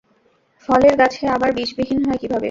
[0.69, 2.39] ফলের গাছে আবার বীজবিহীন হয় কীভাবে?